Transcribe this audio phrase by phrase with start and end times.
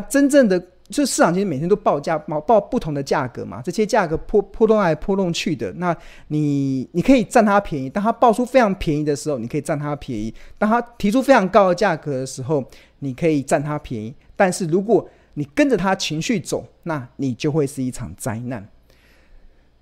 [0.00, 0.58] 真正的
[0.88, 5.72] 就市场其实每天都报价报报不同的价格嘛，这些价格波波动来波动去的。
[5.74, 5.96] 那
[6.28, 12.64] 你你可以占它便宜，当它报出非常便宜的时候，你可以占它便宜；当它提出非常高的价格的时候，
[13.00, 14.14] 你可以占它便宜。
[14.34, 18.68] 但是如果你跟着它情绪走，那你就会是一场灾难。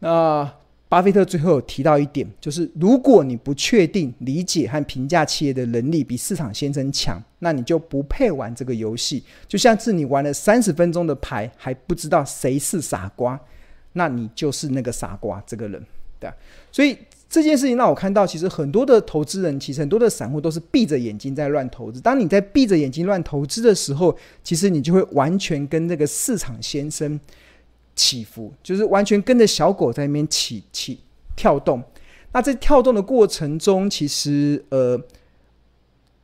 [0.01, 0.53] 那。
[0.89, 9.25] 巴菲特最后提到一点，就是如果你不确定理解和评价企业的能力比市场先生强，那你就不配玩这个游戏。
[9.49, 13.39] 就像是你玩了三十分钟的牌，还不知道谁是傻瓜，
[13.95, 15.85] 那你就是那个傻瓜这个人，
[16.21, 16.31] 对。
[16.71, 16.97] 所以
[17.29, 22.01] 这件事情让我看到，其实很多的投资人，其实很多的散户都是闭着眼睛在乱投资。
[22.01, 27.19] 当你在闭着眼睛乱投资的时候，其实你就会完全跟这个市场先生。
[27.97, 31.01] 起伏就是完全跟着小狗在那边起起
[31.35, 31.83] 跳动，
[32.33, 35.01] 那在跳动的过程中，其实呃，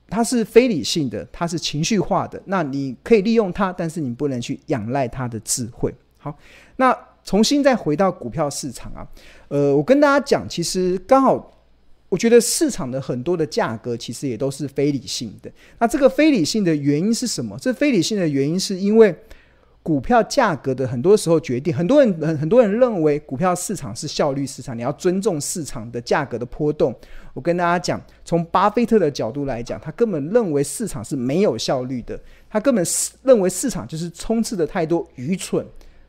[0.08, 2.40] 它是非理性的，它是情绪化的。
[2.44, 5.92] 那你可以利用它，但是你不能去仰赖它的智慧。
[6.18, 6.38] 好，
[6.76, 9.08] 那重新再回到股票市场啊，
[9.48, 11.58] 呃，我跟大家讲，其实刚好，
[12.10, 15.50] 我觉得市场的很多的价格其实也都是非理性的。
[15.78, 17.58] 那这个非理性的原因是什么？
[17.58, 19.14] 这非理性的原因是因为。
[19.82, 26.94] 股票价格的很多时候决定，很多人很很多人认为股票市场是效率市场，你要尊重市场的价格的波动。
[27.34, 35.66] 我跟大家讲，从巴菲特的角度来讲，他根本认为市场是没有效率的，他根本是认为市场就是充斥着太多愚蠢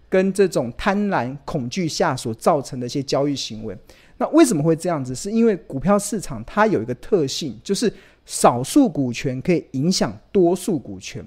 [0.07, 3.75] 跟这种贪婪恐惧下所造成的一些交易行为。
[4.17, 5.15] 那为什么会这样子？
[5.15, 7.91] 是因为股票市场它有一个特性，就是
[8.23, 11.25] 少数股权可以影响多数股权。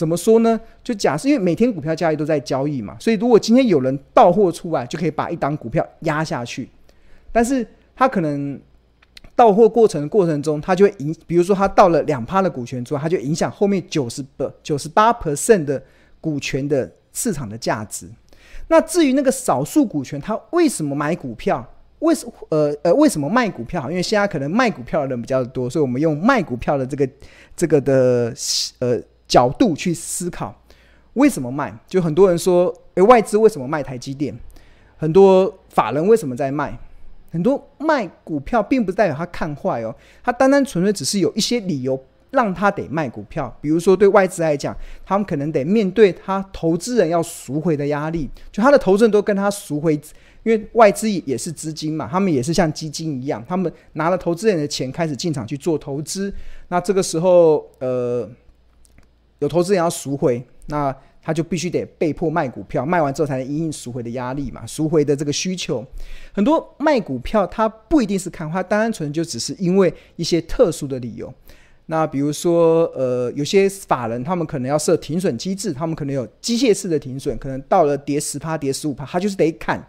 [0.00, 0.58] 怎么说呢？
[0.82, 6.66] 就假设因为每天股票交易都在交易嘛，所以如果今天有人到货出来，就可以把一档股票压下去。
[7.30, 8.58] 但是他可能
[9.36, 15.82] 到货过程的过程中，他就会影，比如说他到了两趴的股权之后，他就影响后面九十不九十八 percent 的
[16.18, 18.08] 股权的市场的价值。
[18.68, 21.62] 那至于那个少数股权，他为什么买股票？
[21.98, 23.90] 为什呃呃为什么卖股票？
[23.90, 27.06] 因为现在可能卖股票的人比较多，所以我们用卖股票的这个
[27.54, 28.32] 这个的
[28.78, 28.98] 呃。
[29.30, 30.52] 角度去思考，
[31.12, 31.72] 为什么卖？
[31.86, 34.36] 就很多人说，诶，外资为什么卖台积电？
[34.96, 36.76] 很多法人为什么在卖？
[37.30, 41.96] 很多卖股票，并不代表他看坏哦，他单单纯粹只是有一些理由
[42.32, 43.56] 让他得卖股票。
[43.60, 44.76] 比如说，对外资来讲，
[45.06, 49.94] 他们可能得面对他投资人要赎回的压力，就他的投资人都跟他赎回，
[50.42, 56.34] 因为外资也是资金嘛，他们也是像基金一样，他们拿了投资人的钱开始进场去做投资。
[56.66, 58.28] 那这个时候，呃。
[59.40, 65.84] 有投资人要赎回，那他就必须得被迫卖股票，卖完之后才能因应赎回的压力嘛，赎回的这个需求。
[66.32, 71.32] 很多卖股票，他不一定是看坏，单纯就只是因为一些特殊的理由。
[71.86, 79.82] 那比如说，呃，有些法人他们可能要设停损机制，他们可能有机械式的停损，可能到了跌十趴、跌十五趴，他就是得砍，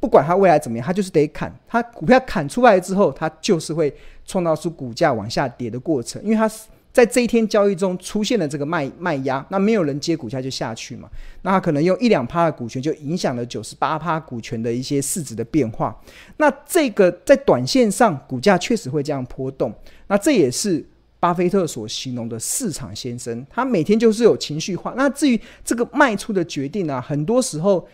[0.00, 1.54] 不管他未来怎么样，他就是得砍。
[1.68, 6.50] 他股票砍出来之后，他就是会创造出股价往下跌的过程，因为他。
[6.96, 11.06] 在这一天交易中出现了这个卖卖压，那没有人接股价就下去嘛？
[11.42, 15.94] 那可能用一两趴的股权就影响了九十八趴股权的一些市值的变化。
[16.38, 19.70] 那这个在短线上股价确实会这样波动。
[20.06, 20.82] 那这也是
[21.20, 24.94] 巴菲特所形容的市场先生，他每天就是有情绪化。
[24.96, 27.86] 那至于这个卖出的决定啊，很多时候，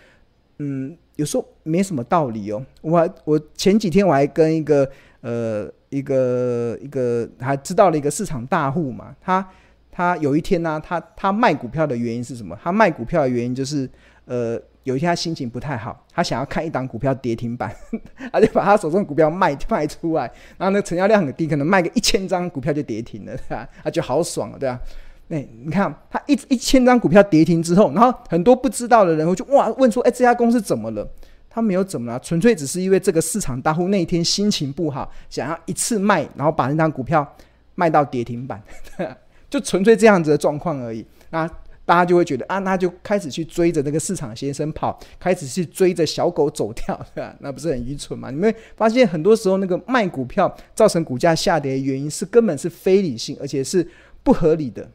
[0.58, 2.64] 嗯，有时候没什么道理哦。
[2.82, 4.88] 我我前几天我还跟一个
[5.22, 5.69] 呃。
[5.92, 9.14] 一个一个还知道了一个市场大户嘛？
[9.20, 9.47] 他
[9.91, 12.58] 他有一天呢、他他卖股票的原因是什么？
[12.62, 13.88] 他卖股票的原因就是，
[14.25, 17.70] 呃，有一天他心情不太好，他想要看一档股票跌停板，
[18.32, 20.22] 他就把他手中的股票卖卖出来，
[20.56, 23.69] 然后那成交量很低，可能卖个一千张股票就跌停了，对吧？
[23.84, 24.81] 他就好爽了，对吧？
[25.28, 31.06] 那你看他一一千张股票跌停之后，然后很多不知道的人会就哇问说，哎，这家公司怎么了？
[31.54, 37.37] 他没有怎么了，纯粹只是因为这个市场大户那一天心情不好，想要一次卖，然后把那张股票
[37.75, 38.62] 卖到跌停板，
[39.50, 41.04] 就纯粹这样子的状况而已。
[41.28, 41.46] 那
[41.84, 47.37] 大家就会觉得啊，那就开始去追着那个市场先生跑，开始去追着小狗走跳，对吧？
[47.40, 48.31] 那不是很愚蠢吗？
[48.31, 53.87] 你们发现很多时候那个卖股票造成股价下跌的原因是根本是非理性，而且是
[54.22, 54.88] 不合理的。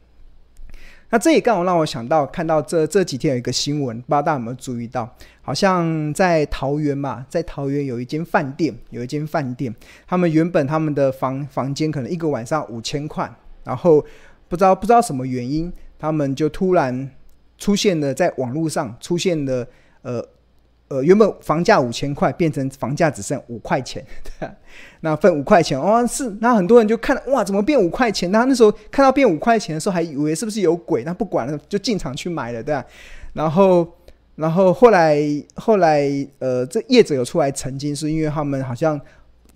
[1.10, 5.10] 那这也刚好让我想到，看到这这几天有一个新闻，不知道大家有没有注意到？
[5.42, 9.74] 好像在桃园嘛，在桃园有一间饭店，有一间饭店，
[10.06, 13.34] 他们原本他们的房房间可能一个晚上五千块，
[13.64, 14.06] 然后
[14.50, 17.10] 不知道不知道什么原因，他们就突然
[17.58, 19.66] 出现了在网络上出现了
[20.02, 20.22] 呃
[20.90, 24.56] 呃，原本房价五千块，变成房价只剩五块钱，对啊，
[25.02, 28.32] 那分五块钱哦，是，那很多人就看，哇，怎么变五块钱？
[28.32, 31.04] 那那时候看到变五块钱的时候，还以为是不是有鬼？
[31.04, 32.86] 那不管了，就进场去买了，对啊，
[33.34, 33.86] 然后，
[34.36, 35.22] 然后后来，
[35.56, 38.98] 后来，呃，这业者有出来澄清，是因为他们好像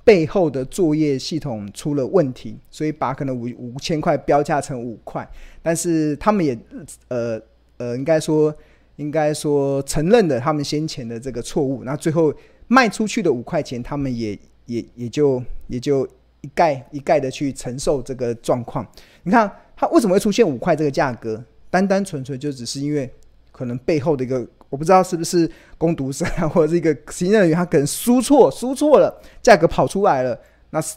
[0.03, 5.25] 背后的作业系统出了问题，所以把可能五五千块标价成五块，
[5.63, 6.59] 但是他们也，
[7.07, 7.41] 呃，
[7.77, 8.53] 呃，应该说。
[9.01, 12.31] 应该说承认了他们先前的这个错误，那最后
[12.67, 14.37] 卖出去的五块钱，他们也
[14.67, 16.07] 也也就也就
[16.41, 18.85] 一概一概的去承受这个状况。
[19.23, 21.43] 你看他为什么会出现五块这个价格？
[21.71, 23.11] 单单纯纯就只是因为
[23.51, 25.49] 可能背后的一个我不知道是不是
[25.79, 29.11] 工读生啊，或者是一个行政人员，他可能输错输错了，
[29.41, 30.39] 价格跑出来了，
[30.69, 30.95] 那是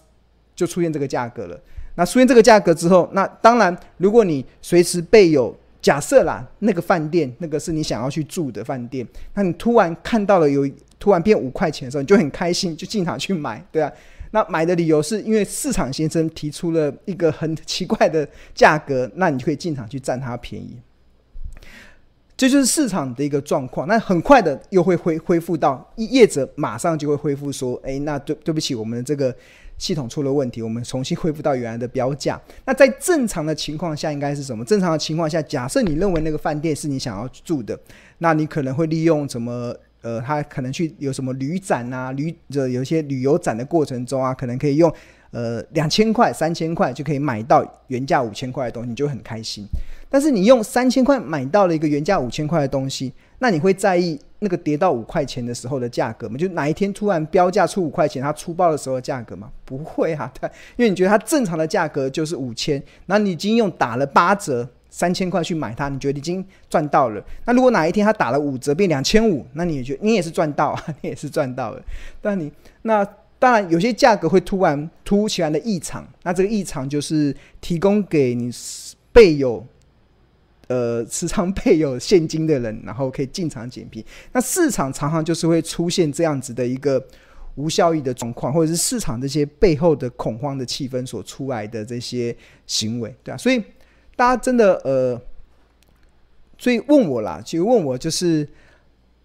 [0.55, 1.59] 就出现这个价格了。
[1.95, 5.57] 那出现这个价格之后，那当然如果你随时备有。
[5.85, 10.67] 假设啦，那个饭店，那个是你想要去住的饭店，那你突然看到了有
[10.99, 13.93] 突然变五块钱的时候，你就很开心，就进场去买，对啊。
[14.33, 20.79] 那买的理由是因为市场先生提出了一个很奇怪的价格，那你就可以进场去占它便宜。
[22.35, 23.87] 这就是市场的一个状况。
[23.87, 29.37] 那很快的又会恢恢复到业者马上就会恢复说，哎，那对对不起，我们的这个。
[29.79, 32.41] 系统出了问题，我们重新恢复到原来的标价。
[32.65, 34.65] 那在正常的情况下，应该是什么？
[34.65, 37.79] 正常的情况下，假设你认为那个饭店是你想要住的，
[38.19, 39.75] 那你可能会利用什么？
[40.03, 44.93] 呃，他可能去有什么旅展啊，旅这有一些旅游展的过程中啊，可能可以用
[45.31, 49.67] 呃两千块、三千块就可以买到原价五千块的东西，你就很开心。
[50.11, 56.39] 但是你用三千块买到了一个原价五千块的东西，那你会在意那个跌到五块钱的时候的价格吗？
[56.39, 59.51] 就哪一天突然标价出五块钱，它出报的时候的价格吗？
[59.67, 67.23] 不会啊， 对，因为你觉得它正常的价格就是五千，那你已经用打了八折三千块去买它，你觉得已经赚到了。
[67.45, 71.83] 那如果哪一天它打了五折变两千五，那你也觉你也是赚到啊， 你也是赚到了。
[72.23, 72.51] 但你
[72.81, 73.07] 那
[73.39, 78.51] 当然有些价格会突然突如其来的异常，那这个异常就是提供给你
[79.13, 79.63] 备有。
[80.69, 84.09] 呃，时常配有现金的人，然后可以进场捡便宜。
[84.33, 87.05] 那市场常常就是会出现这样子的一个
[87.57, 92.35] 无效益的状况，或者是市场这些背后的恐慌的气氛所出来的这些
[92.67, 93.37] 行为，对啊。
[93.37, 93.63] 所以
[94.17, 95.21] 大家真的呃，
[96.57, 98.49] 所以问我啦，其实问我就是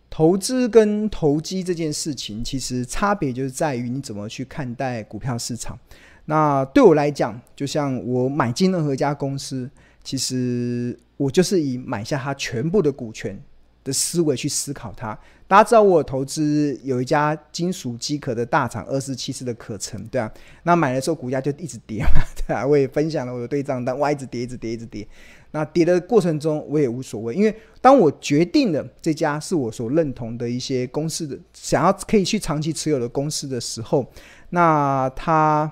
[0.09, 5.77] 投资跟投机这件事情，其实差别就是在于你怎么去看待股票市场。
[6.25, 9.67] 那对我来讲，就像我买进任何一家公司，
[10.09, 10.97] 其实。
[11.19, 13.37] 我就是以买下它全部的股权
[13.83, 15.07] 的思维去思考它。
[15.49, 20.31] 大家知道我有投资有一家金属机壳的大厂二四七四的可成，对啊，
[20.63, 25.05] 那买的时候股价就一直跌嘛， 对啊，我也分享了我的对账单，哇，一直跌，一直跌，一直跌。
[25.51, 34.09] 那跌的过程中我也无所谓，因为当我决定了这家是我所认同的一些公司的，想要可以去长期持有的公司的时候，
[34.51, 35.69] 那它，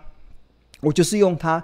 [0.82, 1.64] 我就是用它。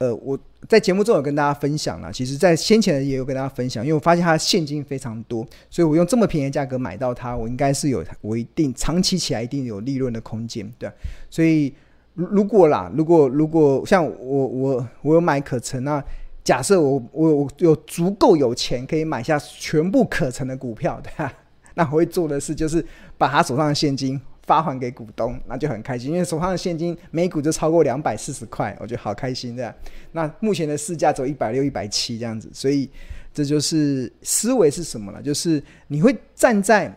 [0.00, 10.90] 呃，我在节目中有跟大家分享了，其实，在先前也有跟大家分享，因为我发现它现金非常多，所以我用这么便宜的价格买到它，我应该是有我一定长期起来一定有利润的空间，对。
[11.30, 11.74] 所以
[12.14, 16.02] 如果啦，如果如果像我我我有买可成那，
[16.44, 21.32] 假设我我我有足够有钱可以买下全部可成的股票，对吧？
[21.74, 22.84] 那我会做的事就是
[23.16, 24.20] 把他手上的现金。
[24.50, 29.72] 发还给股东，那就很开心，因为手上的现金每股就超过两百四十块，我觉得好开心这样。
[30.10, 32.90] 那目前的市价只有一百六、一百七这样子，所以
[33.32, 35.22] 这就是思维是什么呢？
[35.22, 36.92] 就是你会站在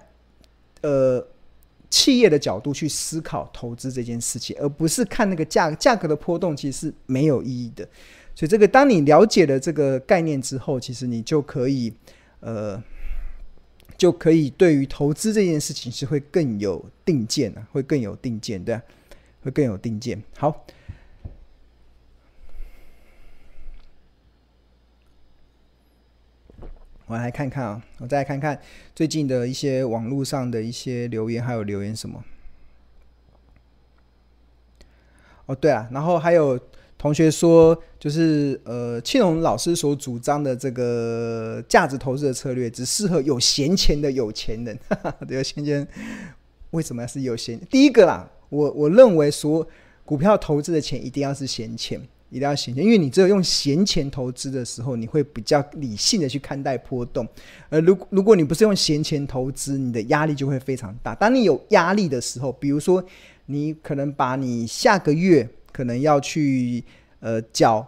[0.82, 1.24] 呃
[1.92, 7.88] 企业的角度去思考投资这件事情，而不是看那个价价格的波动，其实是没有意义的。
[8.34, 11.94] 所以这个当你了解了这个概念之后，其实你就可以
[12.40, 12.82] 呃。
[14.04, 18.82] 就可以对于投资这件事情是会更有定见啊，会更有定见，对啊，
[19.42, 20.22] 会更有定见。
[20.38, 20.66] 好，
[27.06, 28.62] 我来看看啊，我再来看看
[28.94, 32.26] 最近的一些网络上的一些留言，还有留言什么？
[35.46, 36.60] 哦，对啊，然后还有。
[37.04, 44.80] 同学说，就是呃，庆荣老师所主张的这个价值投资的策略，只适合有闲钱的有钱人。
[44.88, 45.86] 哈哈，有闲钱
[46.72, 47.60] 为什么是有闲？
[47.70, 49.68] 第一个啦，我我认为说，
[50.06, 57.28] 股票投资的钱一定要是闲钱，一定要闲钱，因为你只有用闲钱投资的时候，你会比较理性的去看待波动。
[57.68, 61.14] 而如如果你不是用闲钱投资，你的压力就会非常大。
[61.14, 63.04] 当你有压力的时候，比如说
[63.48, 65.46] 你可能把你下个月。
[65.74, 66.82] 可能要去
[67.20, 67.86] 呃缴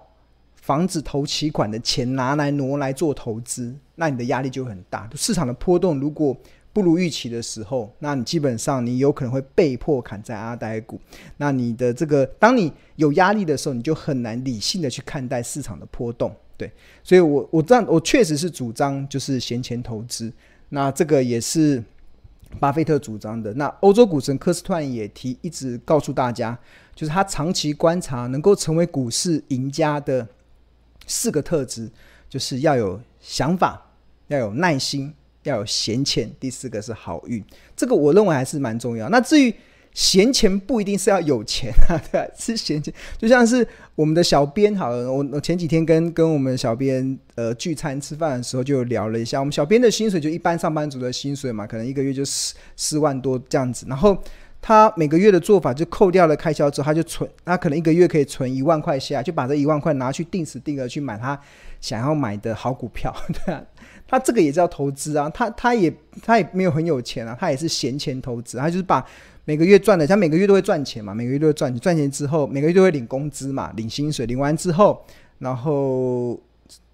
[0.56, 5.10] 房子投期款的钱拿来挪来做投资，那你的压力就很大。
[5.16, 6.36] 市场的波动如果
[6.74, 11.00] 不如预期的时候，那你基本上你有可能会被迫砍在阿呆股。
[11.38, 16.36] 那你的这个，当你有压力的时候，你就很难理性的去看待市场的波动。
[16.58, 16.70] 对，
[17.02, 20.34] 所以我我这样我确实是主张就是闲钱投资。
[20.68, 21.82] 那这个也是
[22.60, 23.54] 巴菲特主张的。
[23.54, 26.58] 那欧洲股神科斯托也提，一直告诉大家，
[26.94, 30.28] 就是他长期观察能够成为股市赢家的
[31.08, 31.90] 四个特质，
[32.30, 33.92] 就是要有想法，
[34.28, 35.14] 要有耐心。
[35.44, 39.08] 要有闲钱，第四个是好运，这个我认为还是蛮重要。
[39.10, 39.54] 那至于
[39.94, 42.28] 闲钱，不一定是要有钱啊， 对吧？
[42.36, 54.22] 是闲钱，就像是我们的小编，好了，我我前几天跟跟我们小编呃聚餐吃饭的时候就聊了一下，我们小编的薪水就一般上班族的薪水嘛，可能一个月就四四万多这样子，然后
[54.68, 61.40] 他每个月的做法就扣掉了开销之后，他就存，他可能一个月可以存一万块下来，就把这一万块拿去定时定额去买他
[61.80, 63.64] 想要买的好股票， 对啊？
[64.08, 65.94] 他这个也叫投资啊，他他也
[66.24, 69.06] 他也没有很有钱啊，他也是闲钱投资，他就是把
[69.44, 75.06] 每个月赚的，他每个月都会赚钱嘛，每个月都会赚钱，赚钱之后每个月都会领工资嘛，领薪水，领完之后，
[75.38, 76.42] 然后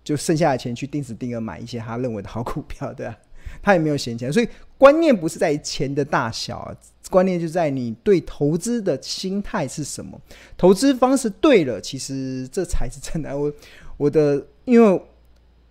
[0.04, 3.18] 就剩下的钱去定时定额买一些他认为的好股票，对啊，
[3.62, 6.76] 他也没有闲钱，所以观念不是在于钱的大小啊，
[7.10, 10.20] 观念就在你对投资的心态是什么，
[10.58, 13.38] 投资方式对了，其实这才是真的。
[13.38, 13.52] 我
[13.98, 15.02] 我的因为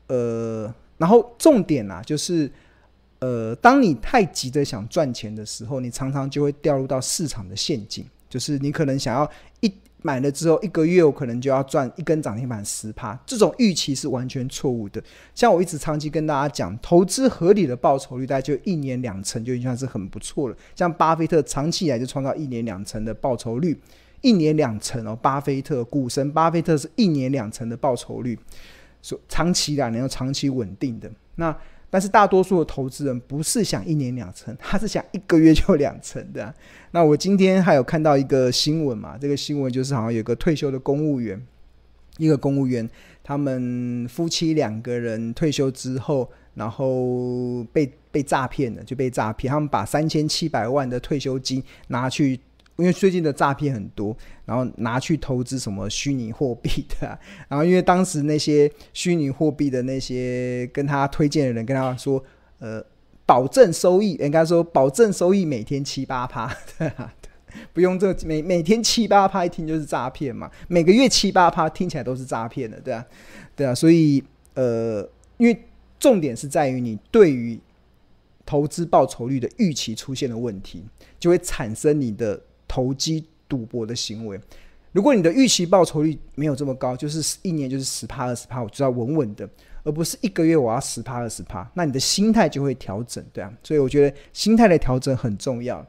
[0.09, 0.75] 呃。
[1.01, 2.53] 然后重点啊，就是，
[3.21, 8.05] 呃，当你太急着想赚钱的时候，你常常就会掉入到市场的陷阱。
[8.29, 9.27] 就是你可能想要
[9.61, 15.03] 一买了之后，一个月我可能就要赚一根涨停板十趴，这种预期是完全错误的。
[15.35, 20.57] 像我一直长期跟大家讲，投资合理的报酬率大概就一年两成，就已经算是很不错了。
[20.75, 23.79] 像巴菲特长期以来就创造一年两成的报酬率，
[24.21, 28.39] 一年两成哦，巴菲特股神巴菲特是一年两成的报酬率。
[29.03, 31.57] 说长期的，能够长期稳定的那，
[31.91, 36.55] 但是大多数的投资人不是想一年两成， 他是想一个月就两成的。
[36.93, 41.45] 那我今天还有看到一个新闻嘛，这个新闻就是好像有个退休的公务员，
[42.17, 42.89] 一个公务员，
[43.23, 52.41] 他们夫妻两个人退休之后，然后被被诈骗了，就被诈骗，他们把三千七百万的退休金拿去。
[52.81, 57.19] 因为最近的诈骗很多，然后拿去投资什么虚拟货币的，
[57.49, 62.23] 然后因为当时那些虚拟货币的那些跟他推荐的人跟他说，
[62.59, 62.83] 呃，
[63.27, 66.51] 保证收益，应该说保证收益每天七八趴，
[67.73, 73.07] 不用这每每天七八趴一听就是诈骗嘛，每个月七八趴听起来都是诈骗的，对啊，
[73.55, 75.07] 对啊，所以呃，
[75.37, 75.65] 因为
[75.99, 77.61] 重点是在于你对于
[78.47, 80.85] 投资报酬率的预期出现了问题，
[81.19, 82.41] 就会产生你的。
[82.71, 84.41] 投机赌博的行为，
[84.93, 89.49] 如果你的预期报酬率没有这么高，就是一年就是十趴二十趴，我就要稳稳的，
[89.83, 95.85] 而不是一个月我要十趴二十趴，那你的心态就会调整，对啊，所以我觉得心态的调整很重要。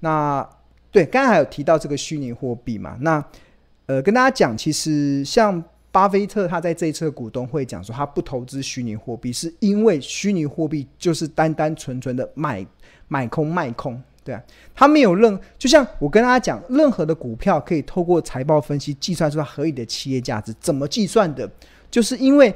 [0.00, 0.46] 那
[0.92, 3.24] 对，刚才还有提到这个虚拟货币嘛，那
[3.86, 12.66] 呃，跟大家讲，其实像巴菲特他在这一次的股东会讲说，他不投资虚拟货币，是因为虚拟货币就是单单纯纯的买
[13.08, 14.02] 买空卖空。
[14.26, 14.42] 对啊，
[14.74, 20.52] 他没有任，就像我跟大家讲，任何的股票可以透过财报分析计算出它合理的企业价值。
[20.58, 21.48] 怎么计算的？
[21.88, 22.52] 就是因为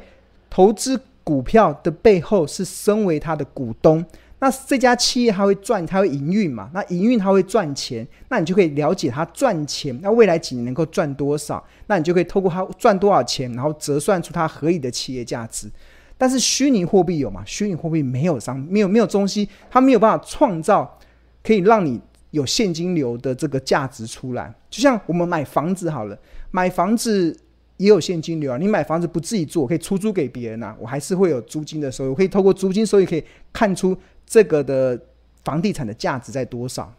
[0.50, 4.04] 投资股票的背后是身为它的股东，
[4.40, 6.68] 那这家企业它会赚，它会营运嘛？
[6.74, 11.64] 那营运它会赚钱，那你就可以了解它赚钱，那未来几年能够赚多少？
[11.86, 15.70] 那你就可以透过它赚多少钱，然后折算出它合理的企业价值。
[16.18, 17.42] 但是虚拟货币有吗？
[17.46, 20.98] 虚拟货币没有商，没有没有东西，它没有办法创造。
[21.42, 26.18] 可以让你有现金流的这个价值出来，就像我们买房子好了，
[26.50, 27.36] 买房子
[27.76, 28.56] 也有现金流啊。
[28.56, 35.00] 你买房子不自己住，可以出租给别人啊，我还是会有租金的收入，可以透过租金收益可以看出这个的
[35.42, 36.92] 房地产的价值在多少。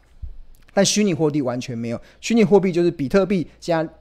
[0.74, 3.94] 但虚拟货币完全没有，虚拟货币就是比特币，现在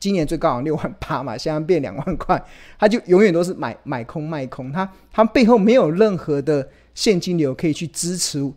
[0.00, 2.42] 今年最高六万八嘛，现在变两万块，
[2.78, 8.52] 它就永远都是买买空卖空，它它背后没有任何的现金流可以去支持。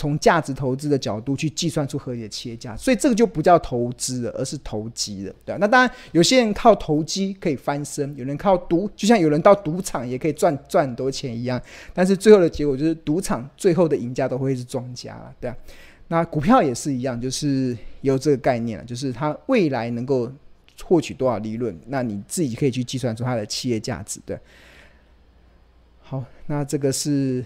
[0.00, 5.58] 从价值投资的角度去计算出合理的企业价，所以这个就不叫投资了，而是投机了，对吧？
[5.60, 11.60] 那当然，有些人靠投机可以翻身，有人靠赌，就像有人到赌场也可以赚赚很多钱一样。
[11.92, 15.56] 但是最后的结果就是，赌场最后的赢家都会是庄家了，对吧？
[16.08, 20.32] 那股票也是一样，就是有这个概念了，就是它未来能够
[20.82, 24.38] 获取多少利润，那你自己可以去计算出它的企业价值，对。
[26.00, 27.44] 好，那这个是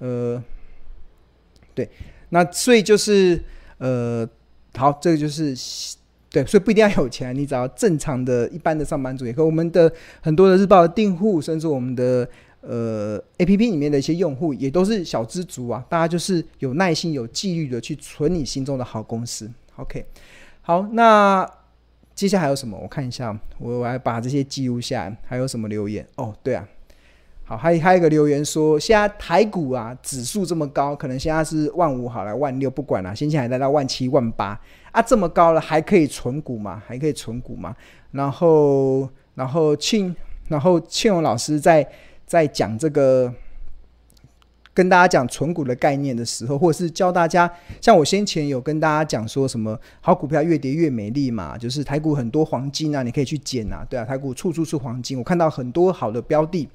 [0.00, 0.44] 呃。
[1.74, 1.88] 对，
[2.30, 3.42] 那所以就是
[3.78, 4.28] 呃，
[4.74, 5.54] 好，这个就是
[6.30, 9.44] 对，所以不一定要有钱，你只要正常的一般的上班族也可以。
[9.44, 12.28] 我们的很多的日报的订户，甚至我们的
[12.62, 19.50] 呃，A P P 里面的一些用户也都是小资族啊，大家就是有耐心、有纪律的去存你心中的好公司。
[19.76, 20.04] OK，
[20.62, 21.46] 好，那
[22.14, 22.78] 接下来还有什么？
[22.78, 25.16] 我看一下，我我来把这些记录下来。
[25.26, 26.06] 还有什么留言？
[26.16, 26.66] 哦，对啊，
[27.52, 34.58] 好，还还有一个留言说，现在台股啊指数这么高，可能现在是万五好了，万六不管了，现在还来到万七、万八
[34.90, 36.82] 啊，这么高了还可以存股吗？
[36.86, 37.76] 还可以存股吗？
[38.12, 40.16] 然后，然后庆，
[40.48, 41.86] 然后庆荣老师在。
[42.24, 43.30] 在讲这个，
[44.72, 56.66] 跟大家讲存股的概念的时候，或者是教大家，像我先前有跟大家讲说什么好股票越跌越美丽嘛，就是台股很多黄金啊，你可以去捡啊，对啊，台股处处是黄金，我看到很多好的标的，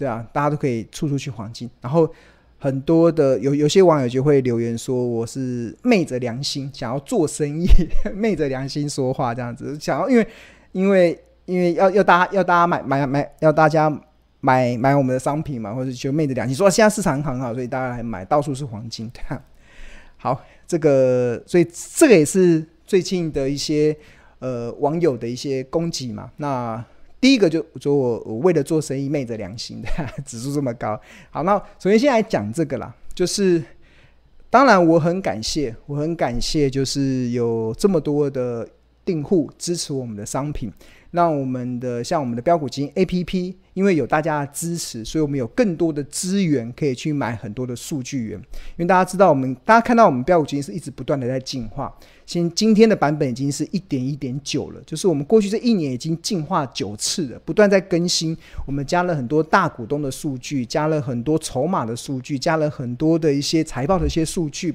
[0.00, 1.68] 对啊，大家都可以处处去黄金。
[1.82, 2.10] 然后
[2.58, 7.66] 很多的有有些网友就会留言说，我是昧着良心想要做生意，
[8.16, 10.26] 昧着良心说话这样子，想要因为
[10.72, 14.00] 因为因为要要大家要大家买买买要大家。
[14.42, 19.06] 买买我们的商品嘛，或者就昧着良心说现在市场很好，所以大家来买，到处是黄金。
[19.10, 19.42] 对 啊
[20.16, 23.94] 好，这个所以这个也是最近的一些
[24.38, 26.30] 呃网友的一些攻击嘛。
[26.38, 26.82] 那
[27.20, 29.88] 第一个就说我我为了做生意昧着良心的
[30.24, 30.98] 指数这么高。
[31.30, 33.62] 好，那首先先来讲这个啦，就是
[34.48, 38.66] 当然我很感谢，我很感谢，就是有这么多的
[39.04, 40.72] 订户支持我们的商品。
[41.12, 48.38] 让我们的像我们的标股基金 APP，因为有大家的支持，所以我们有更多的资源可以去买很多的数据源。
[48.38, 51.92] 因为大家知道，我们大家看到我们标股基金是一直不断的在进化。
[52.32, 58.36] 现今天的版本已经是一点一点九了，就是我们过去这一年已经进化九次了，不断在更新。
[58.64, 64.72] 我们加了很多大股东的数据，加了很多筹码的数据，加了很多的一些财报的一些数据。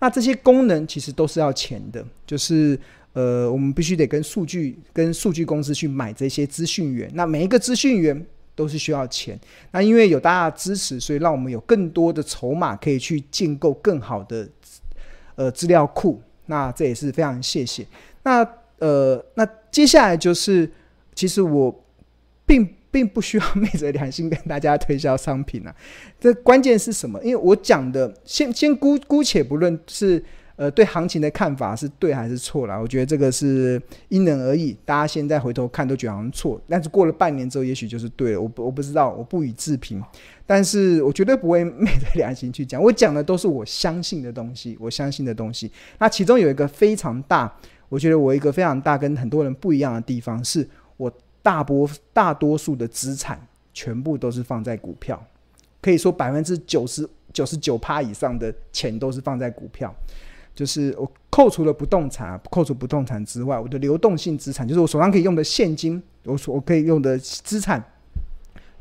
[0.00, 2.78] 那这些功能其实都是要钱的，就是。
[3.14, 7.10] 呃，我们必须得跟数据、跟数据公司去买这些资讯源。
[7.14, 9.36] 那每一个资讯源都是需要钱。
[9.72, 14.48] 那因为有大家的支持，所以让我们有更多的筹码可以去建构更好的
[15.34, 16.22] 呃资料库。
[16.48, 17.86] 那这也是非常谢谢。
[18.24, 18.46] 那
[18.80, 20.68] 呃，那接下来就是，
[21.14, 21.84] 其实我
[22.44, 25.74] 并并不需要 昧着良心跟大家推销商品啊。
[26.20, 27.18] 这关键是什么？
[27.22, 30.22] 因为我讲的，先先姑姑且不论是。
[30.58, 32.76] 呃，对行情的看法是对还是错啦？
[32.76, 34.76] 我觉得这个是因人而异。
[34.84, 38.40] 大家现在回头看都觉得好像错，但是过了半年之后，也许就是对了。
[38.40, 40.02] 我我不知道，我不予置评。
[40.44, 45.70] 但是我绝对不会昧着良心去讲，我讲的都是我相信的东西，我相信的东西。
[46.00, 47.56] 那其中有一个非常大，
[47.88, 51.08] 我觉得我一个非常大跟很多人不一样的地方，是我
[51.40, 53.40] 大波大多数的资产
[53.72, 55.24] 全部都是放在股票，
[55.80, 59.94] 可以说百分之九十九十九趴以上的钱都是放在股票。
[60.58, 67.80] 就是我扣除了不动产，扣除不动产之外，我的流动性资产，就是我手上可以用的现金，我所我可以用的资产，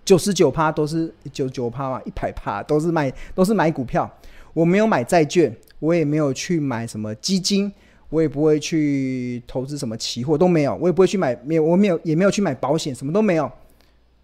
[0.03, 4.11] 九十九趴都是九九趴嘛，一百趴都是买都是买股票。
[4.55, 7.71] 我没有买债券，我也没有去买什么基金，
[8.09, 13.51] 我也不会去投资什么期货都没有，我也不会去买没有我没有也没有去买保险，什么都没有。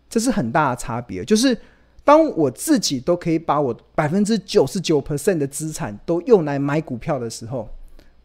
[0.09, 1.55] 这是很大的差别，就是。
[2.03, 7.69] 当我自己都可以把我百分之九十九 percent 的资产都用来买股票的时候，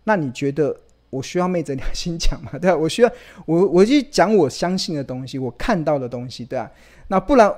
[0.05, 0.77] 那你觉得
[1.11, 2.51] 我需要昧着良心讲吗？
[2.59, 3.11] 对啊，我需要
[3.47, 6.71] 我我去讲我相信的东西，我看到的东西，对啊，
[7.07, 7.55] 那不然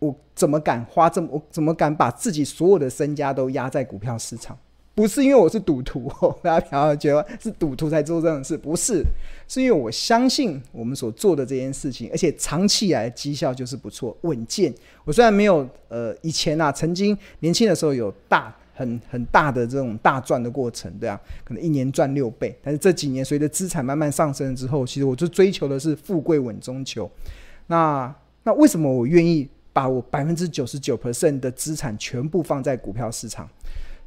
[0.00, 4.58] 我怎么敢花这么我怎么敢把自己所有的身家都压在股票市场？
[4.94, 6.08] 不是因为我是赌徒，
[6.40, 9.02] 大家不要觉得是赌徒才做这种事，不是，
[9.48, 14.72] 是因为我相信我们所做的这件事情，而且长期以来绩效就是不错、稳健。
[15.04, 27.10] 我虽然没有呃以前啊，曾经年轻的时候有大很很大的这种大赚的过程，对啊，可能一年赚六倍，但是这几年随着资产慢慢上升之后，其实我就追求的是富贵稳中求。
[27.66, 33.48] 那那为什么我愿意把我百分之九十九 percent 的资产全部放在股票市场？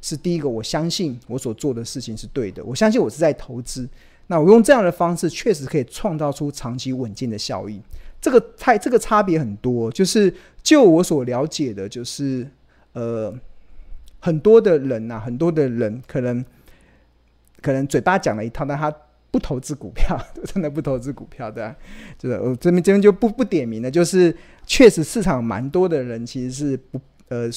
[0.00, 2.62] 是第一个，我相信我所做的事情是对的。
[2.64, 3.88] 我相信我是在投资，
[4.28, 7.80] 那我用这样的方式确实可以创造出长期稳健的效益。
[8.20, 10.32] 这个太这个差别很多，就是
[10.62, 12.48] 就我所了解的，就是
[12.92, 13.34] 呃，
[14.20, 16.44] 很多的人呐、很多的人可能
[17.60, 18.92] 可能嘴巴讲了一套，但他
[19.32, 21.74] 不投资股票， 真的不投资股票的，
[22.16, 23.90] 就是我这边这边就不不点名了。
[23.90, 27.50] 就是确实市场蛮多的人其实是不呃。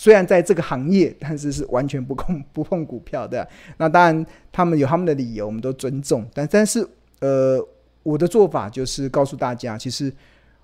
[0.00, 3.44] 虽然在这个行业，但是是完全不碰不碰股票的。
[3.78, 6.24] 那当然，他们有他们的理由，我们都尊重。
[6.32, 6.86] 但但是，
[7.18, 7.60] 呃，
[8.04, 10.12] 我的做法就是告诉大家，其实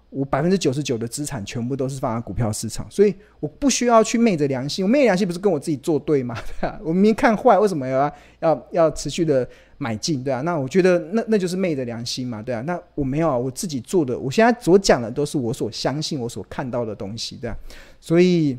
[0.08, 4.84] 我百分之九十九的资产全部都是放在股票市场，所以我不需要去昧着良心。
[4.84, 6.36] 我昧良心不是跟我自己作对吗？
[6.60, 9.44] 对啊， 我明明看坏，为什么要要要持续的
[9.78, 10.22] 买进？
[10.22, 12.60] 对啊，那我觉得那那就是昧着良心嘛，对啊。
[12.60, 17.56] 那我没有啊，我自己做的，我现在所讲的都是我所相信、我所看到的东西，对啊。
[17.98, 18.56] 所以，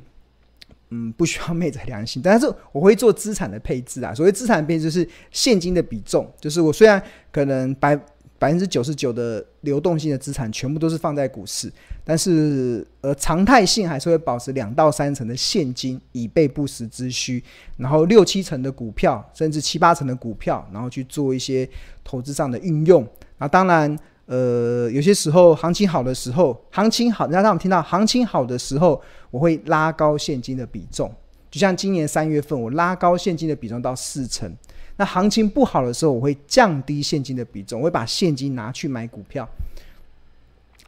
[0.90, 2.22] 嗯，不需要昧着良心。
[2.24, 4.14] 但是我会做资产的配置啊。
[4.14, 8.00] 所谓资产配置，是现金的比重，就是我虽然可能百。
[8.38, 11.72] 百分之九十九的流动性的资产全部都是放在股市，
[12.04, 17.42] 但是呃常态性还是会保持两到三成的现金以备不时之需，
[17.78, 21.68] 然后六七成的股票，甚至七八成的股票，然后去做一些
[22.04, 23.08] 投资上的运用。
[23.38, 31.12] 那当然，呃有些时候行情好的时候，行情好，让我们听到行情好的时候，我会拉高现金的比重，
[31.52, 34.52] 就像今年三月份我拉高现金的比重到四成。
[34.98, 39.48] 那行情不好的时候，我会降低现金的比重，我会把现金拿去买股票。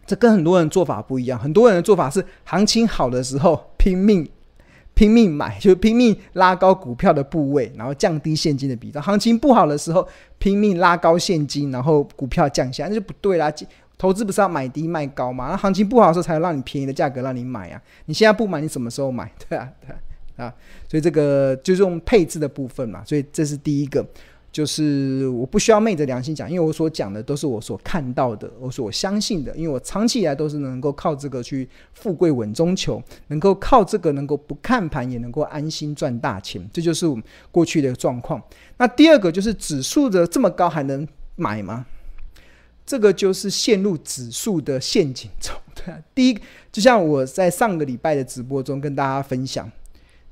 [0.05, 4.25] 这跟很多人做法不一样，很多人的做法是行情好的时候拼命
[4.97, 8.99] 拼命买，就拼命拉高股票的部位，然后降低现金的比重。
[8.99, 10.05] 行情不好的时候
[10.39, 13.53] 拼命拉高现金，然后股票降下，那就不对啦。
[13.99, 15.49] 投资不是要买低卖高嘛？
[15.51, 17.79] 那行情不好的时候才能让你便宜的价格让你买啊。
[18.05, 19.31] 你现在不买，你什么时候买？
[19.47, 19.99] 对啊，对啊。
[20.47, 20.53] 啊，
[20.87, 24.05] 所以这个就是用配置的部分嘛，所以这是第一个，
[24.51, 38.41] 就是我不需要昧着良心讲，因为我所讲的都是我所看到的，我所相信的，因为我长期以来都是能够靠这个去富贵稳中求，能够靠这个能够不看盘也能够安心赚大钱，这就是我们过去的状况。
[38.77, 41.85] 那第二个就是指数的这么高还能买吗？
[42.85, 45.53] 这个就是陷入指数的陷阱中。
[45.75, 46.39] 对啊，第一，
[46.71, 49.69] 就像我在上个礼拜的直播中跟大家分享。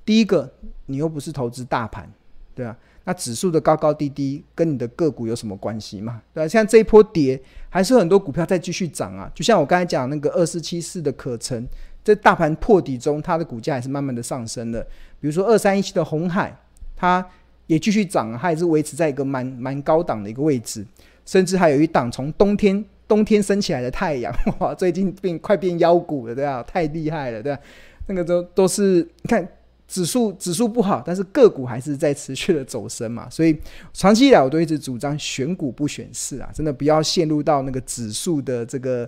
[0.06, 0.50] 第一个，
[0.86, 2.10] 你又不是投资大盘，
[2.56, 6.22] 对啊，那指数的高高低低跟你的个股有什么关系嘛？
[6.34, 7.40] 对啊，像这一波跌，
[7.70, 9.32] 还是很多股票在继续涨啊。
[9.34, 11.68] 就像我刚才讲那个二四七四的可成，
[12.04, 14.82] 在大盘破底中，它的股价还是慢慢的上升的。
[15.22, 16.58] 比如说二三一七的红海，
[16.96, 17.24] 它
[17.68, 20.84] 也继续涨，它也是维持在一个蛮蛮高档的一个位置，
[21.26, 27.60] 甚至还有一档从冬天冬天升起来的太阳， 哇，最近变快变妖股了，对啊，太厉害了，对啊，
[28.08, 29.48] 那个都都是你看。
[29.88, 33.56] 指数指数不好，但是个股还是在持续的走升嘛， 所以
[33.94, 39.08] 长期以来我都一直主张选股不选市啊，真的不要陷入到那个指数的这个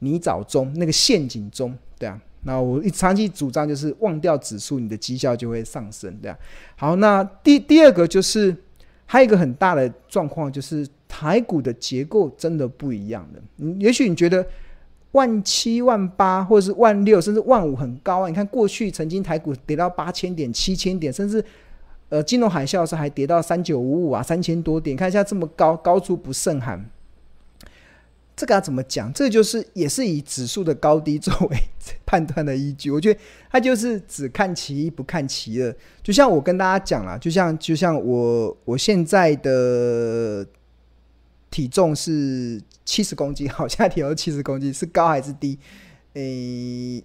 [0.00, 2.20] 泥沼中、那个陷阱中，对啊。
[2.42, 6.38] 那我一长期主张就是忘掉指数，你的绩效就会上升，对啊。
[6.76, 8.54] 好，那第第二个就是
[9.06, 13.42] 还有一个很大的状况，就是台股的结构真的不一样的。
[13.56, 14.46] 嗯，也许你觉得。
[15.12, 18.28] 万七万八，或者是万六，甚至万五很高啊！
[18.28, 21.42] 你看过去曾经台股跌到八千点、七千点，甚至
[22.10, 24.94] 呃金融海啸的时候还跌到三九五五啊，三千多点。
[24.94, 26.88] 看一下这么高，高处不胜寒。
[28.36, 29.10] 这个要怎么讲？
[29.14, 31.56] 这就是也是以指数的高低作为
[32.04, 32.90] 判断的依据。
[32.90, 33.18] 我觉得
[33.50, 35.74] 它就是只看其一不看其二。
[36.02, 40.46] 就像我跟大家讲了，就像就像我我现在的。
[41.50, 45.58] 体重是七十公斤， 好，现在体重七十公斤是高还是低？
[46.14, 47.02] 诶、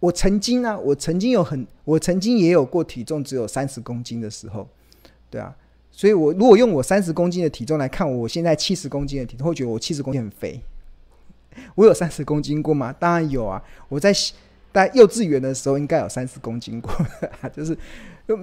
[0.00, 4.68] 我曾经呢、啊，我曾经有很，我曾经也有过体重只有三十公斤的时候，
[5.30, 5.54] 对啊，
[5.90, 10.60] 所以我如果用我三十公斤的体重来看，我现在七十公斤的体重，会觉得我七十公斤很肥。
[11.74, 12.92] 我有三十公斤过吗？
[12.92, 14.12] 当然有啊，我在
[14.72, 16.90] 在幼稚园的时候应该有三十公斤过，
[17.54, 17.76] 就是。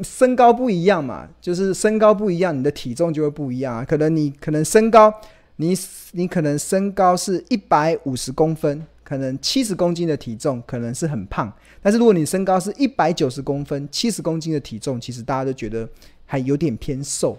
[0.03, 3.85] 身高不一样嘛，就是身高不一样，你的体重就会不一样啊。
[3.85, 5.09] 可能你可能身高，
[5.55, 5.73] 你
[6.11, 11.49] 你可能身高是一百五十公分，可能七十公斤的体重可能是很胖。
[11.81, 15.87] 但是如果你身高是一百九十公分，七十公斤的体重，其实大家都觉得
[16.25, 17.37] 还有点偏瘦。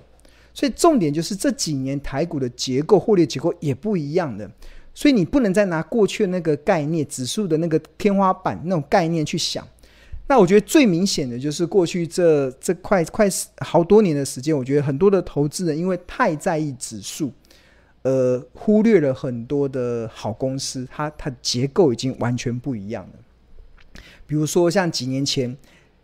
[0.55, 4.51] 所以重点就是这几年台股的结构、获利结构也不一样的。
[4.99, 9.65] 所以你不能再拿过去那个概念、指数的那个天花板那种概念去想。
[10.27, 17.31] 那我觉得最明显的就是过去这这快快好多年的时间，我觉得很多的投资人因为太在意指数，
[18.03, 24.03] 呃，忽略了很多的好公司，它它结构已经完全不一样了。
[24.27, 25.57] 比如说像几年前，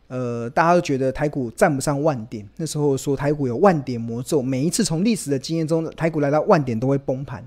[0.06, 7.44] 呃，大家都觉得台股站不上万点，那时候说台股有万点魔咒，每一次从历史的经验中，台股来到万点都会崩盘。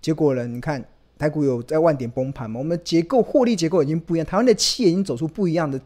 [0.00, 0.84] 结果呢，你看。
[1.18, 2.58] 台股有在万点崩盘吗？
[2.58, 5.78] 我们结构获利结构已经不一样，台湾的企业已经走出不一样的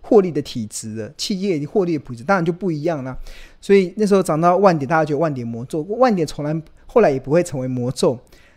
[0.00, 3.18] 获利的体质了，企业已经获利的体质当然就不一样了。
[3.60, 8.16] 所以那时候涨到万点，大家觉得万点魔咒，万点从来后来也不会成为魔咒。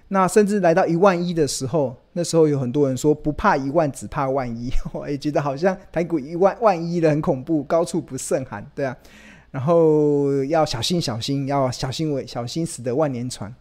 [0.10, 8.96] 那甚至来到一万一的时候，那时候有很多人说不怕一万，只怕万一， 我也觉得好像台股一万万一的很恐怖，高处不胜寒，对啊。
[9.50, 13.52] 然后要小心小心，要小心为小心驶得万年船。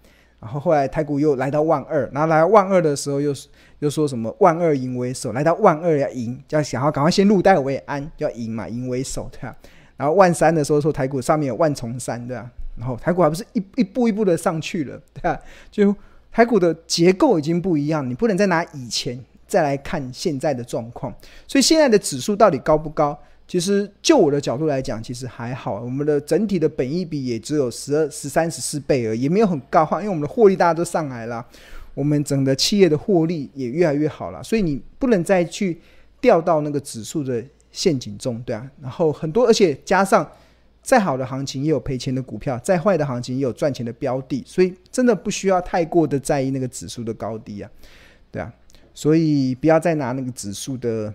[0.41, 3.33] 然后后来台股又来到万二，然后来万二的时候又
[3.81, 9.55] 又说什么万二赢为首，来到万二要赢，要想要赶快先入袋为安，要赢嘛，赢为首，对吧？
[9.97, 12.51] 然后万三的时候说台股上面有万重山，对吧？
[12.77, 15.39] 然后台股还不是一一步一步的上去了，对吧？
[15.71, 15.95] 就
[16.33, 21.15] 台股的结构已经不一样，你不能再拿以前再来看现在的状况，
[21.47, 23.19] 所以现在的指数到底高不高？
[23.51, 25.81] 其实就我的角度来讲，其实还好。
[25.81, 29.99] 我们的整体的本益比也只有十二、十三、十四倍而已，也没有很高哈。
[29.99, 31.45] 因为我们的获利大家都上来了，
[31.93, 35.81] 我们整个企业的获利也越来越好了，所以你不能再去
[36.21, 38.65] 掉到那个指数的陷阱中，对啊。
[38.81, 40.25] 然后很多，而且加上
[40.81, 47.69] 再好的行情也有赔钱的股票，再坏的行情也有赚钱的标的，所以真的不需要太过的在意那个指数的高低啊，
[48.31, 48.55] 对啊。
[48.95, 51.13] 所以不要再拿那个指数的。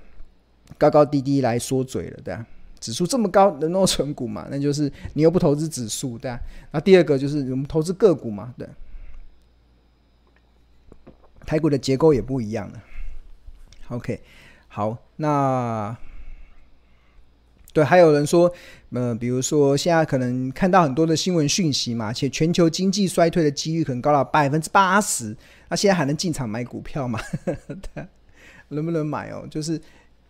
[0.77, 2.45] 高高低低来说嘴了，对啊，
[2.79, 4.47] 指数这么高，能够存股嘛？
[4.49, 6.39] 那就是你又不投资指数，对啊。
[6.71, 8.67] 那第二个就是我们投资个股嘛，对。
[11.45, 12.83] 台股的结构也不一样了。
[13.89, 14.19] OK，
[14.67, 15.95] 好，那
[17.71, 18.51] 对，还有人说，
[18.89, 25.37] 呃，比如说现在可能看到很多的新闻讯息嘛，且全球经济衰退的几率可能高达百分之八十，
[25.69, 27.19] 那现在还能进场买股票吗？
[27.93, 28.07] 对，
[28.69, 29.47] 能不能买哦？
[29.49, 29.79] 就是。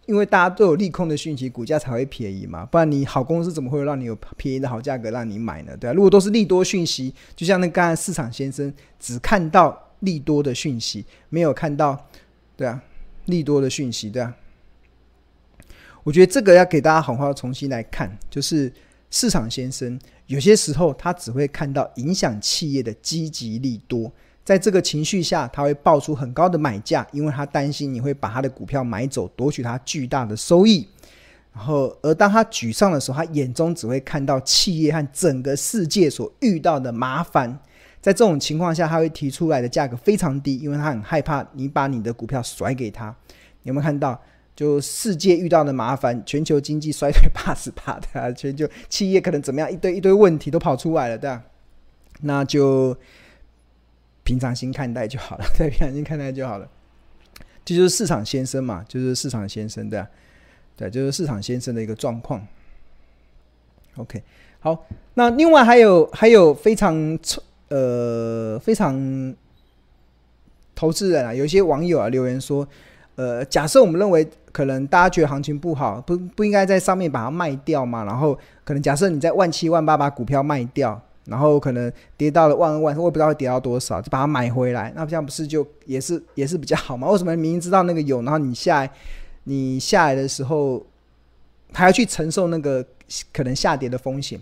[0.05, 5.75] 因为大家都有利空的讯息，股价才会便宜嘛，不然你好公司怎么会让你有便宜的好价格让你买呢？
[5.77, 12.07] 对啊，如果都是利多讯息，就像那刚才市场先生只看到利多的讯息，没有看到，
[12.55, 12.81] 对啊，
[13.25, 14.35] 利多的讯息，对啊。
[16.03, 18.71] 我觉得这个要给大家好好重新来看，就是
[19.09, 24.11] 市场先生有些时候他只会看到影响企业的积极利多。
[24.45, 30.87] 在这个情绪下，他会报出很高的买价，因为他担心你会把他的股票买走，夺取他巨大的收益。
[31.51, 37.57] 然后，而当他沮丧的时候，他眼中只会看到企业和整个世界所遇到的麻烦。
[37.99, 43.07] 在这种情况下，他会提出来的价格非常低，因为他很害怕你把你的股票甩给他。
[43.63, 44.21] 你有没有看到？
[44.55, 51.41] 就世界遇到的麻烦，全球经济衰退怕是怕的啊，全球企业可能怎么样，一堆一堆问题都跑出来了，对吧？
[52.21, 52.95] 那就。
[54.25, 56.67] 平常心看待就好了， 对，平常心看待就好了。
[57.63, 60.03] 这就是市场先生嘛，就是市场先生对，
[60.75, 62.45] 对，就是市场先生的一个状况。
[63.97, 64.21] OK，
[64.59, 67.17] 好，那另外还有还有非常
[67.69, 69.33] 呃非常
[70.73, 72.67] 投资人啊，有些网友啊留言说，
[73.15, 80.99] 呃，假设我们认为可能大家觉得行情不好，不不应该在上面把它卖掉嘛，然后可能假设你在万七万八把股票卖掉。
[81.25, 87.09] 然后可能跌到了万万，我也不知道会跌到多少，就把它买回来，那这样不是就也是也是比较好吗？
[87.09, 88.91] 为什么明明知道那个有，然后你下来
[89.45, 90.85] 你下来的时候
[91.73, 92.85] 还要去承受那个
[93.33, 94.39] 可能下跌的风险？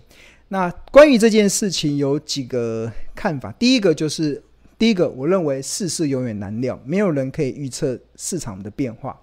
[0.48, 3.50] 那关于这件事情有几个看法。
[3.52, 4.40] 第一个就是，
[4.78, 9.18] 第一个我认为世事永远难料，没有人可以预测市场的变化，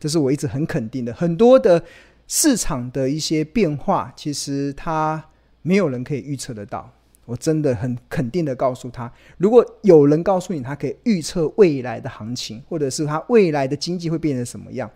[0.00, 1.14] 这是我一直很肯定的。
[1.14, 1.82] 很多的
[2.26, 5.24] 市场的一些变化，其实它
[5.62, 6.92] 没有人可以预测得到。
[7.26, 14.90] 我真的很肯定的告诉他，如果有人告诉你他可以预测未来的行情，或者是他未来的经济会变成什么样，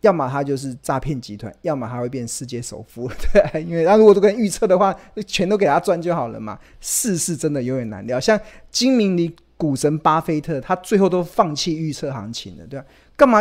[0.00, 3.08] 要么他就是诈骗集团，要么他会变世界首富。
[3.32, 4.94] 对，因为他如果都跟预测的话，
[5.26, 6.58] 全都给他赚就好了嘛。
[6.80, 8.38] 事事真的永远难料，像
[8.70, 12.86] 精明的股神巴菲特，他最后都放弃预测行情了，对吧？
[13.16, 13.40] 干嘛？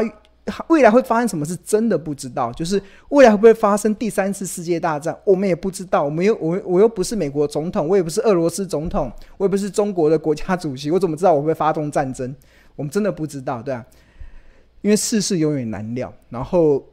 [0.67, 6.03] 未来会发生什么是真的不知道，就是未来会不会发生第三次世界大战，我们也不知道。
[6.03, 12.35] 我们又我我又不是美国总统，我也不是俄罗斯总统，我也不是中国的国家主席，我怎么知道我会会发动战争？
[12.75, 13.85] 我们真的不知道，对啊，
[14.81, 16.13] 因为世事永远难料。
[16.29, 16.83] 然后，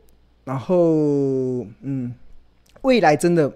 [0.44, 2.14] 然后，嗯，
[2.82, 3.52] 未来真的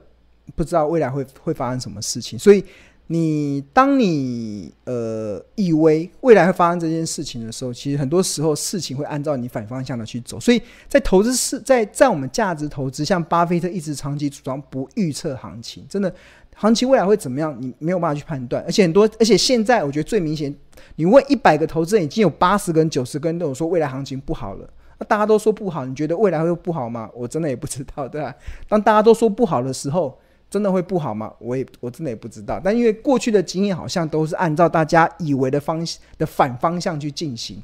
[0.56, 2.64] 不知道未来会会发生什么事情，所以。
[3.08, 10.40] 你当你呃以为未来会发生这件事情的时候，其实很多时候事情会按照你反方向的去走。
[10.40, 16.10] 所以在投资是在在我们价值投资，像巴菲特一直长期主张不预测行情，真的
[16.56, 18.64] 行情未来会怎么样，你没有办法去判断。
[18.64, 20.54] 而且很多，而且现在我觉得最明显，
[20.96, 24.66] 你问一百个投资人，已经有八十个人、九十个人都有说未来行情不好了。
[24.98, 27.10] 那大家都说不好，你觉得未来会不好吗？
[27.14, 28.34] 我真的也不知道，对吧？
[28.66, 30.18] 当大家都说不好的时候。
[30.54, 31.32] 真的会不好吗？
[31.40, 32.60] 我也我真的也不知道。
[32.62, 37.60] 但因为过去的经验好像都是按照大家以为的方向的反方向去进行，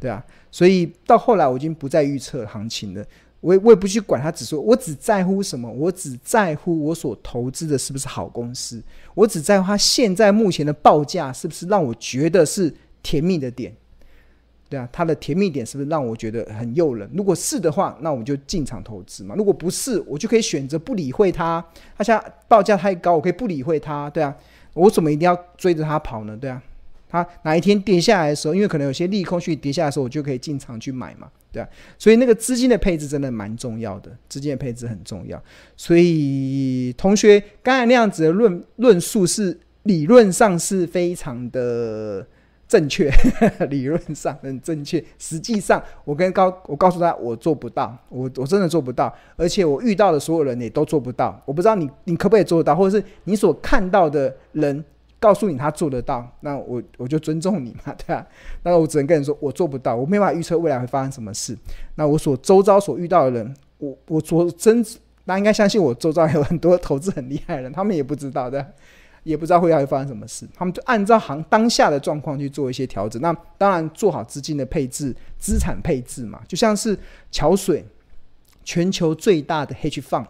[0.00, 3.04] 对啊，所以到后来我已经不再预测行情了。
[3.40, 5.70] 我也我也不去管它指数，我只在乎什么？
[5.70, 8.82] 我只在乎我所投资的是不是好公司。
[9.14, 12.74] 我只在乎它现在目前的报价是不是让我觉得是
[13.04, 13.72] 甜蜜的点。
[14.72, 17.06] 对啊，它的甜蜜点是不是让我觉得很诱人？
[17.12, 19.34] 如果是的话，那我们就进场投资嘛。
[19.36, 21.62] 如果不是，我就可以选择不理会它。
[21.94, 24.08] 它现在报价太高，我可以不理会它。
[24.08, 24.34] 对啊，
[24.72, 26.34] 我怎么一定要追着它跑呢？
[26.40, 26.62] 对啊，
[27.06, 31.68] 它哪一天跌下来的时候，因为可能有些利空去跌下来的时候，我就可以进场去买嘛，对啊。
[31.98, 35.38] 所以那个资金的配置真的蛮重要的，资金的配置很重要。
[35.76, 42.26] 所以同学刚才那样子的论论述是理论上是非常的。
[42.72, 43.12] 正确，
[43.68, 45.04] 理论上很正确。
[45.18, 49.14] 实际上，我跟高，我告诉他，我做不到，我我真的做不到。
[49.36, 51.38] 而且我遇到的所有人也都做不到。
[51.44, 54.82] 我不知道你，你可不可以做得到，或者是你所看到的人
[55.20, 58.26] 告诉你他做得到，那我我就尊重你嘛， 对吧？
[58.62, 61.54] 那我只能跟你说，我做不到，我没办法预测未来会发生什么事。
[61.96, 64.82] 那我所周遭所遇到的人，我我所真，
[65.26, 68.66] 大家应该相信我周遭有很多投资很厉害的人，他们也不知道的。
[69.22, 73.22] 也不知道会要会发生什么事，他们就按照行当下的状况去做一些调整。
[73.22, 76.98] 那当然做好资金的配置、资产配置嘛，就像是
[77.30, 77.84] 桥水，
[78.64, 80.26] 全球最大的 hedge fund，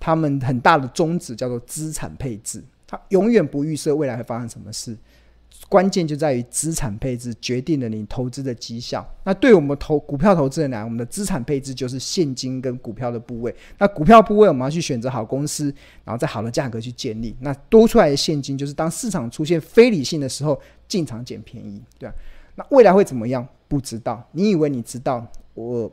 [0.00, 4.96] 他们很大的宗旨叫做资产配置，他永远不预设未来会发生什么事。
[5.68, 9.06] 关键就在于资产配置决定了你投资的绩效。
[9.24, 13.54] 那对我们投股票投资人来讲，我们的资产配置就是现金跟股票的部位。
[13.78, 17.34] 那股票部位我们要去选择好公司，然后在好的价格去建立。
[17.40, 22.14] 那多出来的现金就是当市场出现非理性的时候进场捡便宜，对吧？
[22.54, 23.46] 那未来会怎么样？
[23.66, 24.22] 不知道。
[24.32, 25.26] 你以为你知道？
[25.54, 25.90] 我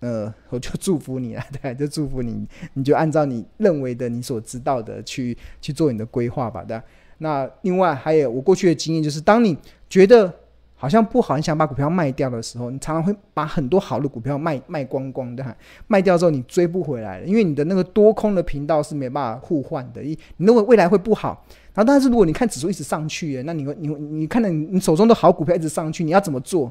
[0.00, 2.44] 呃，我就祝福你了，对，就祝福你，
[2.74, 6.84] 你就按照你认为的、你所知道的去去做你的规划吧，对吧？
[7.22, 9.56] 那另外还有我过去的经验，就是当你
[9.88, 10.32] 觉得
[10.74, 15.56] 好像不好，你想把股票卖掉的时候，你常常会把很多好的股票卖卖光光的，
[15.86, 26.70] 卖掉之后你追不回来了，因为你的那个多空的频道是没办法互换的，你你认为未来会不好，然后但是如果你看指数一直上去，那你会你你看到你手中的好股票一直上去，你要怎么做？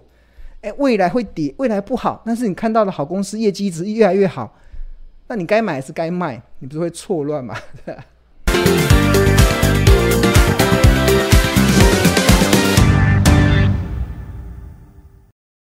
[0.59, 4.53] 诶，未来会跌，未来不好，但是你看到的好公司业绩一直越来越好，
[5.27, 6.43] 那你该买还是该卖？
[6.59, 7.55] 你不是会错乱吗？